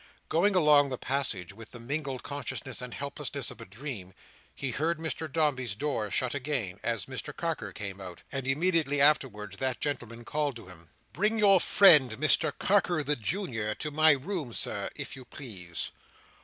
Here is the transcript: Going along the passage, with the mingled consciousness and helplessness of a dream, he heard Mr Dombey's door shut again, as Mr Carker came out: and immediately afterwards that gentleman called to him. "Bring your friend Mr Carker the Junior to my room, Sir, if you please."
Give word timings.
Going 0.29 0.55
along 0.55 0.89
the 0.89 0.97
passage, 0.97 1.53
with 1.53 1.69
the 1.73 1.79
mingled 1.79 2.23
consciousness 2.23 2.81
and 2.81 2.91
helplessness 2.91 3.51
of 3.51 3.61
a 3.61 3.65
dream, 3.65 4.15
he 4.55 4.71
heard 4.71 4.97
Mr 4.97 5.31
Dombey's 5.31 5.75
door 5.75 6.09
shut 6.09 6.33
again, 6.33 6.79
as 6.81 7.05
Mr 7.05 7.37
Carker 7.37 7.71
came 7.71 8.01
out: 8.01 8.23
and 8.31 8.47
immediately 8.47 8.99
afterwards 8.99 9.57
that 9.57 9.79
gentleman 9.79 10.25
called 10.25 10.55
to 10.55 10.65
him. 10.65 10.89
"Bring 11.13 11.37
your 11.37 11.59
friend 11.59 12.13
Mr 12.13 12.51
Carker 12.57 13.03
the 13.03 13.15
Junior 13.15 13.75
to 13.75 13.91
my 13.91 14.13
room, 14.13 14.53
Sir, 14.53 14.89
if 14.95 15.15
you 15.15 15.23
please." 15.23 15.91